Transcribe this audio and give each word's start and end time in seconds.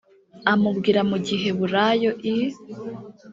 amubwira 0.51 1.01
mu 1.09 1.17
giheburayo 1.25 2.11
i 2.35 2.35